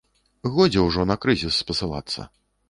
[0.55, 2.27] Годзе ўжо на крызіс спасылацца.